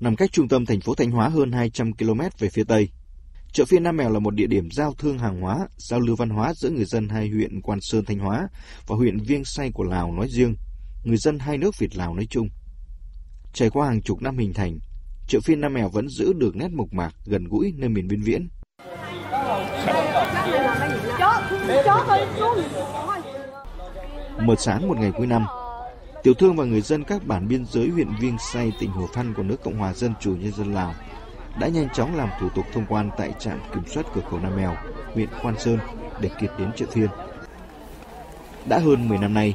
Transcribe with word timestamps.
nằm 0.00 0.16
cách 0.16 0.32
trung 0.32 0.48
tâm 0.48 0.66
thành 0.66 0.80
phố 0.80 0.94
Thanh 0.94 1.10
Hóa 1.10 1.28
hơn 1.28 1.52
200 1.52 1.92
km 1.92 2.20
về 2.38 2.48
phía 2.48 2.64
tây. 2.64 2.88
Chợ 3.52 3.64
phiên 3.64 3.82
Nam 3.82 3.96
Mèo 3.96 4.10
là 4.10 4.18
một 4.18 4.34
địa 4.34 4.46
điểm 4.46 4.68
giao 4.70 4.94
thương 4.98 5.18
hàng 5.18 5.40
hóa, 5.40 5.68
giao 5.76 6.00
lưu 6.00 6.16
văn 6.16 6.30
hóa 6.30 6.54
giữa 6.54 6.70
người 6.70 6.84
dân 6.84 7.08
hai 7.08 7.28
huyện 7.28 7.60
Quan 7.60 7.78
Sơn 7.82 8.04
Thanh 8.04 8.18
Hóa 8.18 8.48
và 8.86 8.96
huyện 8.96 9.18
Viêng 9.18 9.44
Say 9.44 9.70
của 9.74 9.84
Lào 9.84 10.12
nói 10.12 10.28
riêng, 10.30 10.54
người 11.04 11.16
dân 11.16 11.38
hai 11.38 11.58
nước 11.58 11.78
Việt 11.78 11.96
Lào 11.96 12.14
nói 12.14 12.26
chung. 12.30 12.48
Trải 13.52 13.70
qua 13.70 13.86
hàng 13.86 14.02
chục 14.02 14.22
năm 14.22 14.38
hình 14.38 14.52
thành, 14.54 14.78
chợ 15.28 15.40
phiên 15.44 15.60
Nam 15.60 15.74
Mèo 15.74 15.88
vẫn 15.88 16.08
giữ 16.08 16.32
được 16.32 16.56
nét 16.56 16.68
mộc 16.72 16.92
mạc, 16.92 17.14
gần 17.26 17.44
gũi 17.44 17.72
nơi 17.76 17.88
miền 17.88 18.08
biên 18.08 18.22
viễn. 18.22 18.48
Một 24.42 24.60
sáng 24.60 24.88
một 24.88 24.98
ngày 24.98 25.12
cuối 25.16 25.26
năm, 25.26 25.46
tiểu 26.22 26.34
thương 26.34 26.56
và 26.56 26.64
người 26.64 26.80
dân 26.80 27.04
các 27.04 27.26
bản 27.26 27.48
biên 27.48 27.64
giới 27.70 27.88
huyện 27.88 28.08
Viêng 28.20 28.38
Say, 28.38 28.72
tỉnh 28.80 28.90
Hồ 28.90 29.08
Phan 29.12 29.34
của 29.34 29.42
nước 29.42 29.62
Cộng 29.64 29.78
hòa 29.78 29.92
Dân 29.92 30.12
chủ 30.20 30.36
Nhân 30.36 30.52
dân 30.52 30.74
Lào 30.74 30.94
đã 31.60 31.68
nhanh 31.68 31.88
chóng 31.94 32.16
làm 32.16 32.28
thủ 32.40 32.48
tục 32.54 32.64
thông 32.72 32.86
quan 32.88 33.10
tại 33.18 33.32
trạm 33.38 33.60
kiểm 33.74 33.82
soát 33.86 34.06
cửa 34.14 34.20
khẩu 34.30 34.40
Nam 34.40 34.56
Mèo, 34.56 34.76
huyện 35.14 35.28
Quan 35.42 35.54
Sơn 35.58 35.78
để 36.20 36.30
kịp 36.40 36.50
đến 36.58 36.70
chợ 36.76 36.86
phiên. 36.92 37.08
Đã 38.68 38.78
hơn 38.78 39.08
10 39.08 39.18
năm 39.18 39.34
nay, 39.34 39.54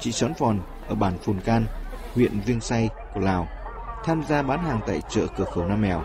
chị 0.00 0.12
Xón 0.12 0.34
Phòn 0.34 0.60
ở 0.88 0.94
bản 0.94 1.18
Phùn 1.18 1.40
Can, 1.40 1.66
huyện 2.14 2.40
Viêng 2.40 2.60
Say 2.60 2.88
của 3.14 3.20
Lào 3.20 3.48
tham 4.04 4.22
gia 4.28 4.42
bán 4.42 4.64
hàng 4.64 4.80
tại 4.86 5.00
chợ 5.10 5.26
cửa 5.36 5.44
khẩu 5.44 5.64
Nam 5.64 5.82
Mèo. 5.82 6.02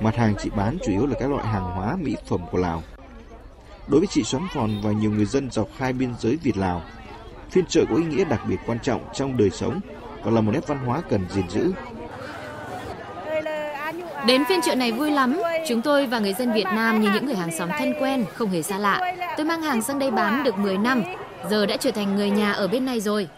Mặt 0.00 0.16
hàng 0.16 0.34
chị 0.38 0.50
bán 0.56 0.78
chủ 0.86 0.92
yếu 0.92 1.06
là 1.06 1.16
các 1.20 1.30
loại 1.30 1.46
hàng 1.46 1.64
hóa 1.64 1.96
mỹ 2.00 2.16
phẩm 2.26 2.40
của 2.50 2.58
Lào. 2.58 2.82
Đối 3.88 4.00
với 4.00 4.06
chị 4.06 4.22
Xoắn 4.24 4.42
Phòn 4.54 4.70
và 4.82 4.92
nhiều 4.92 5.10
người 5.10 5.24
dân 5.24 5.50
dọc 5.50 5.68
hai 5.76 5.92
biên 5.92 6.14
giới 6.18 6.38
Việt-Lào, 6.42 6.82
phiên 7.50 7.66
chợ 7.66 7.84
có 7.90 7.96
ý 7.96 8.04
nghĩa 8.04 8.24
đặc 8.24 8.40
biệt 8.48 8.56
quan 8.66 8.78
trọng 8.78 9.00
trong 9.14 9.36
đời 9.36 9.50
sống 9.50 9.80
và 10.22 10.30
là 10.30 10.40
một 10.40 10.52
nét 10.54 10.66
văn 10.66 10.78
hóa 10.86 11.02
cần 11.10 11.20
gìn 11.30 11.48
giữ. 11.48 11.72
Đến 14.26 14.44
phiên 14.48 14.60
chợ 14.60 14.74
này 14.74 14.92
vui 14.92 15.10
lắm, 15.10 15.40
chúng 15.68 15.82
tôi 15.82 16.06
và 16.06 16.18
người 16.18 16.34
dân 16.34 16.52
Việt 16.52 16.64
Nam 16.64 17.00
như 17.00 17.10
những 17.14 17.26
người 17.26 17.34
hàng 17.34 17.52
xóm 17.58 17.68
thân 17.78 17.94
quen, 18.00 18.24
không 18.34 18.50
hề 18.50 18.62
xa 18.62 18.78
lạ. 18.78 19.14
Tôi 19.36 19.46
mang 19.46 19.62
hàng 19.62 19.82
sang 19.82 19.98
đây 19.98 20.10
bán 20.10 20.44
được 20.44 20.58
10 20.58 20.78
năm, 20.78 21.02
giờ 21.50 21.66
đã 21.66 21.76
trở 21.76 21.90
thành 21.90 22.16
người 22.16 22.30
nhà 22.30 22.52
ở 22.52 22.68
bên 22.68 22.84
này 22.84 23.00
rồi. 23.00 23.28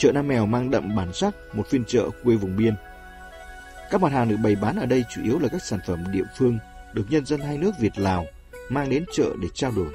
Chợ 0.00 0.12
Nam 0.12 0.28
Mèo 0.28 0.46
mang 0.46 0.70
đậm 0.70 0.96
bản 0.96 1.12
sắc 1.12 1.34
một 1.52 1.66
phiên 1.68 1.84
chợ 1.84 2.10
quê 2.24 2.36
vùng 2.36 2.56
biên. 2.56 2.74
Các 3.90 4.02
mặt 4.02 4.12
hàng 4.12 4.28
được 4.28 4.36
bày 4.42 4.56
bán 4.56 4.76
ở 4.76 4.86
đây 4.86 5.04
chủ 5.14 5.22
yếu 5.24 5.38
là 5.38 5.48
các 5.48 5.62
sản 5.62 5.80
phẩm 5.86 6.04
địa 6.12 6.24
phương 6.38 6.58
được 6.92 7.04
nhân 7.08 7.26
dân 7.26 7.40
hai 7.40 7.58
nước 7.58 7.70
Việt 7.80 7.98
Lào 7.98 8.26
mang 8.68 8.90
đến 8.90 9.04
chợ 9.12 9.30
để 9.42 9.48
trao 9.54 9.70
đổi. 9.76 9.88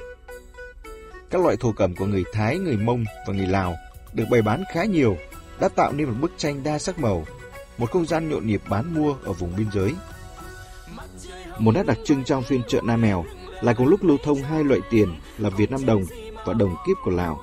Các 1.30 1.42
loại 1.42 1.56
thổ 1.60 1.72
cẩm 1.72 1.96
của 1.96 2.06
người 2.06 2.24
Thái, 2.32 2.58
người 2.58 2.76
Mông 2.76 3.04
và 3.26 3.34
người 3.34 3.46
Lào 3.46 3.76
được 4.12 4.24
bày 4.30 4.42
bán 4.42 4.64
khá 4.72 4.84
nhiều, 4.84 5.16
đã 5.60 5.68
tạo 5.68 5.92
nên 5.92 6.08
một 6.08 6.14
bức 6.20 6.32
tranh 6.36 6.62
đa 6.62 6.78
sắc 6.78 6.98
màu, 6.98 7.24
một 7.78 7.90
không 7.90 8.06
gian 8.06 8.28
nhộn 8.28 8.46
nhịp 8.46 8.62
bán 8.68 8.94
mua 8.94 9.14
ở 9.24 9.32
vùng 9.32 9.56
biên 9.56 9.66
giới. 9.74 9.94
Một 11.58 11.72
nét 11.74 11.86
đặc 11.86 11.98
trưng 12.04 12.24
trong 12.24 12.42
phiên 12.42 12.62
chợ 12.68 12.80
Nam 12.84 13.00
Mèo 13.00 13.24
là 13.60 13.72
cùng 13.72 13.86
lúc 13.86 14.04
lưu 14.04 14.18
thông 14.24 14.42
hai 14.42 14.64
loại 14.64 14.80
tiền 14.90 15.08
là 15.38 15.50
Việt 15.50 15.70
Nam 15.70 15.86
đồng 15.86 16.02
và 16.44 16.52
đồng 16.52 16.76
kiếp 16.86 16.96
của 17.04 17.10
Lào. 17.10 17.42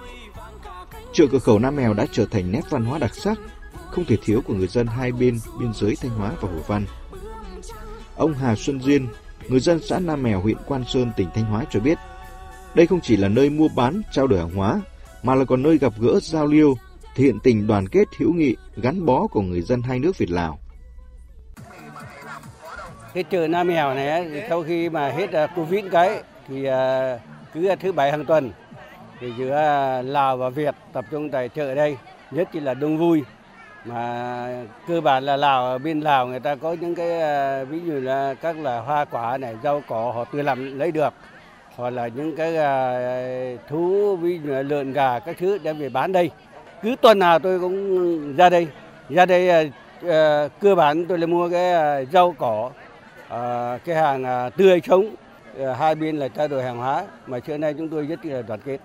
Chợ 1.13 1.25
cửa 1.31 1.39
khẩu 1.39 1.59
Nam 1.59 1.75
Mèo 1.75 1.93
đã 1.93 2.05
trở 2.11 2.25
thành 2.25 2.51
nét 2.51 2.61
văn 2.69 2.85
hóa 2.85 2.99
đặc 2.99 3.15
sắc, 3.15 3.37
không 3.91 4.05
thể 4.05 4.17
thiếu 4.23 4.41
của 4.41 4.53
người 4.53 4.67
dân 4.67 4.87
hai 4.87 5.11
bên 5.11 5.39
biên 5.59 5.73
giới 5.73 5.95
Thanh 6.01 6.11
Hóa 6.11 6.31
và 6.41 6.49
Hồ 6.49 6.59
Văn. 6.67 6.85
Ông 8.15 8.33
Hà 8.33 8.55
Xuân 8.55 8.81
Duyên, 8.81 9.07
người 9.47 9.59
dân 9.59 9.79
xã 9.79 9.99
Nam 9.99 10.23
Mèo, 10.23 10.41
huyện 10.41 10.57
Quan 10.67 10.83
Sơn, 10.87 11.11
tỉnh 11.17 11.27
Thanh 11.35 11.45
Hóa 11.45 11.65
cho 11.71 11.79
biết, 11.79 11.97
đây 12.75 12.87
không 12.87 12.99
chỉ 13.03 13.17
là 13.17 13.27
nơi 13.27 13.49
mua 13.49 13.67
bán, 13.75 14.01
trao 14.11 14.27
đổi 14.27 14.39
hàng 14.39 14.55
hóa, 14.55 14.81
mà 15.23 15.35
là 15.35 15.45
còn 15.45 15.63
nơi 15.63 15.77
gặp 15.77 15.93
gỡ 15.99 16.19
giao 16.21 16.45
lưu, 16.45 16.75
thể 17.15 17.23
hiện 17.23 17.39
tình 17.39 17.67
đoàn 17.67 17.87
kết 17.87 18.07
hữu 18.17 18.33
nghị, 18.33 18.55
gắn 18.75 19.05
bó 19.05 19.27
của 19.27 19.41
người 19.41 19.61
dân 19.61 19.81
hai 19.81 19.99
nước 19.99 20.17
Việt 20.17 20.31
Lào. 20.31 20.59
Cái 23.13 23.23
chợ 23.23 23.47
Nam 23.47 23.67
Mèo 23.67 23.93
này 23.93 24.45
sau 24.49 24.63
khi 24.63 24.89
mà 24.89 25.09
hết 25.09 25.31
à, 25.31 25.47
Covid 25.47 25.85
cái 25.91 26.23
thì 26.47 26.65
à, 26.65 27.19
cứ 27.53 27.75
thứ 27.79 27.91
bảy 27.91 28.11
hàng 28.11 28.25
tuần 28.25 28.51
thì 29.23 29.31
giữa 29.37 29.55
Lào 30.05 30.37
và 30.37 30.49
Việt 30.49 30.75
tập 30.93 31.05
trung 31.11 31.29
tại 31.29 31.49
chợ 31.49 31.75
đây, 31.75 31.97
nhất 32.31 32.47
chỉ 32.53 32.59
là 32.59 32.73
đông 32.73 32.97
vui. 32.97 33.23
Mà 33.85 34.47
cơ 34.87 35.01
bản 35.01 35.23
là 35.23 35.37
Lào 35.37 35.77
bên 35.77 36.01
Lào 36.01 36.27
người 36.27 36.39
ta 36.39 36.55
có 36.55 36.75
những 36.81 36.95
cái 36.95 37.21
à, 37.21 37.63
ví 37.63 37.79
dụ 37.85 37.93
là 37.99 38.33
các 38.33 38.57
là 38.57 38.79
hoa 38.79 39.05
quả 39.05 39.37
này, 39.37 39.55
rau 39.63 39.81
cỏ 39.87 40.11
họ 40.15 40.25
tự 40.25 40.41
làm, 40.41 40.79
lấy 40.79 40.91
được. 40.91 41.13
Hoặc 41.75 41.89
là 41.89 42.07
những 42.07 42.35
cái 42.35 42.57
à, 42.57 42.99
thú, 43.69 44.15
ví 44.15 44.39
dụ 44.43 44.51
là 44.51 44.61
lợn 44.61 44.93
gà 44.93 45.19
các 45.19 45.37
thứ 45.39 45.57
đem 45.63 45.77
về 45.77 45.89
bán 45.89 46.11
đây. 46.11 46.31
Cứ 46.81 46.95
tuần 47.01 47.19
nào 47.19 47.39
tôi 47.39 47.59
cũng 47.59 48.35
ra 48.35 48.49
đây. 48.49 48.67
Ra 49.09 49.25
đây 49.25 49.49
à, 50.09 50.47
cơ 50.61 50.75
bản 50.75 51.05
tôi 51.05 51.17
là 51.17 51.27
mua 51.27 51.49
cái 51.49 52.05
rau 52.05 52.35
cỏ 52.37 52.71
cái 53.85 53.95
hàng 53.95 54.51
tươi 54.57 54.81
sống. 54.87 55.15
Ờ, 55.57 55.73
hai 55.73 55.95
bên 55.95 56.17
là 56.17 56.27
trao 56.27 56.47
đổi 56.47 56.63
hàng 56.63 56.77
hóa. 56.77 57.03
Mà 57.27 57.39
trước 57.39 57.57
nay 57.57 57.73
chúng 57.77 57.89
tôi 57.89 58.05
rất 58.05 58.25
là 58.25 58.41
đoàn 58.41 58.59
kết 58.65 58.77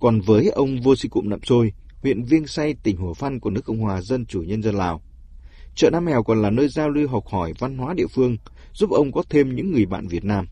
còn 0.00 0.20
với 0.20 0.48
ông 0.48 0.80
Vô 0.80 0.96
Sĩ 0.96 1.08
Cụm 1.08 1.28
Nậm 1.28 1.40
Trôi, 1.40 1.72
huyện 2.02 2.22
Viêng 2.22 2.46
Say, 2.46 2.74
tỉnh 2.82 2.96
Hồ 2.96 3.14
Phan 3.14 3.40
của 3.40 3.50
nước 3.50 3.64
Cộng 3.64 3.78
hòa 3.78 4.00
Dân 4.00 4.26
chủ 4.26 4.42
Nhân 4.42 4.62
dân 4.62 4.74
Lào, 4.74 5.02
chợ 5.74 5.90
Nam 5.92 6.04
Mèo 6.04 6.22
còn 6.22 6.42
là 6.42 6.50
nơi 6.50 6.68
giao 6.68 6.90
lưu 6.90 7.08
học 7.08 7.26
hỏi 7.26 7.52
văn 7.58 7.78
hóa 7.78 7.94
địa 7.94 8.06
phương, 8.06 8.36
giúp 8.72 8.90
ông 8.90 9.12
có 9.12 9.22
thêm 9.28 9.56
những 9.56 9.72
người 9.72 9.86
bạn 9.86 10.08
Việt 10.08 10.24
Nam. 10.24 10.46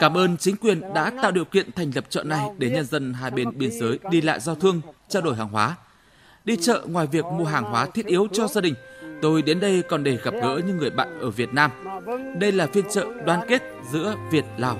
Cảm 0.00 0.16
ơn 0.16 0.36
chính 0.36 0.56
quyền 0.56 0.80
đã 0.94 1.12
tạo 1.22 1.30
điều 1.30 1.44
kiện 1.44 1.72
thành 1.72 1.90
lập 1.94 2.04
chợ 2.08 2.22
này 2.22 2.46
để 2.58 2.70
nhân 2.70 2.84
dân 2.84 3.12
hai 3.12 3.30
bên 3.30 3.58
biên 3.58 3.70
giới 3.72 3.98
đi 4.10 4.20
lại 4.20 4.40
giao 4.40 4.54
thương, 4.54 4.80
trao 5.08 5.22
đổi 5.22 5.36
hàng 5.36 5.48
hóa. 5.48 5.76
Đi 6.44 6.56
chợ 6.56 6.86
ngoài 6.88 7.06
việc 7.06 7.24
mua 7.24 7.44
hàng 7.44 7.64
hóa 7.64 7.86
thiết 7.86 8.06
yếu 8.06 8.26
cho 8.32 8.46
gia 8.46 8.60
đình, 8.60 8.74
tôi 9.22 9.42
đến 9.42 9.60
đây 9.60 9.82
còn 9.88 10.04
để 10.04 10.18
gặp 10.24 10.34
gỡ 10.42 10.60
những 10.66 10.76
người 10.76 10.90
bạn 10.90 11.20
ở 11.20 11.30
Việt 11.30 11.52
Nam. 11.52 11.70
Đây 12.40 12.52
là 12.52 12.66
phiên 12.66 12.84
chợ 12.90 13.06
đoàn 13.26 13.40
kết 13.48 13.62
giữa 13.92 14.16
Việt 14.30 14.44
Lào. 14.58 14.78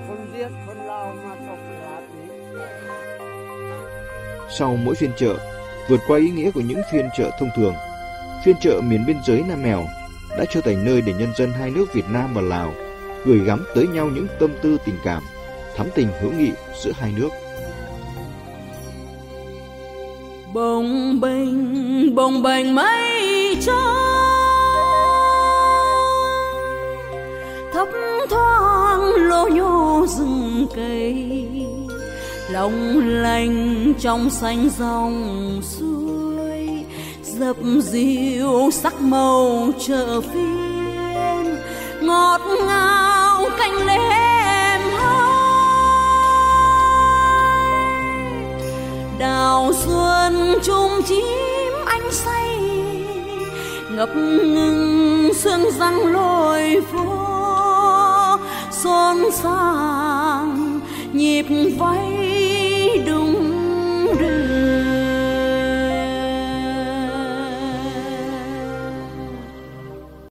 Sau 4.57 4.75
mỗi 4.83 4.95
phiên 4.95 5.11
chợ, 5.17 5.35
vượt 5.89 5.99
qua 6.07 6.17
ý 6.17 6.29
nghĩa 6.29 6.51
của 6.51 6.61
những 6.61 6.81
phiên 6.91 7.09
chợ 7.17 7.31
thông 7.39 7.49
thường, 7.55 7.75
phiên 8.45 8.55
chợ 8.61 8.81
miền 8.83 9.05
biên 9.05 9.17
giới 9.25 9.43
Nam 9.47 9.63
Mèo 9.63 9.85
đã 10.37 10.45
trở 10.49 10.61
thành 10.61 10.85
nơi 10.85 11.01
để 11.01 11.13
nhân 11.13 11.29
dân 11.37 11.51
hai 11.51 11.71
nước 11.71 11.93
Việt 11.93 12.05
Nam 12.09 12.33
và 12.33 12.41
Lào 12.41 12.73
gửi 13.25 13.39
gắm 13.39 13.65
tới 13.75 13.87
nhau 13.87 14.09
những 14.13 14.27
tâm 14.39 14.51
tư 14.61 14.77
tình 14.85 14.95
cảm, 15.03 15.23
thắm 15.75 15.87
tình 15.95 16.07
hữu 16.21 16.31
nghị 16.31 16.51
giữa 16.83 16.91
hai 16.95 17.13
nước. 17.17 17.29
Bồng 20.53 21.21
bềnh, 21.21 22.15
bồng 22.15 22.43
bềnh 22.43 22.75
mây 22.75 23.57
trắng 23.61 24.19
thấp 27.73 27.87
thoáng 28.29 29.01
lô 29.17 29.47
nhô 29.47 30.05
rừng 30.07 30.67
cây 30.75 31.15
long 32.51 32.99
lanh 32.99 33.93
trong 33.99 34.29
xanh 34.29 34.69
dòng 34.77 35.61
suối, 35.63 36.85
dập 37.23 37.55
dịu 37.81 38.69
sắc 38.71 39.01
màu 39.01 39.69
chợ 39.87 40.21
phiên. 40.21 41.55
Ngọt 42.01 42.41
ngào 42.67 43.45
canh 43.57 43.85
lem 43.85 44.81
hai 44.97 45.29
đào 49.19 49.73
xuân 49.73 50.53
chung 50.63 51.01
chim 51.05 51.73
anh 51.85 52.11
say, 52.11 52.59
ngập 53.91 54.09
ngừng 54.15 55.33
sương 55.33 55.71
răng 55.79 56.05
lôi 56.13 56.81
phố 56.91 57.27
xôn 58.71 59.31
xao 59.31 60.47
nhịp 61.13 61.45
vây 61.77 62.48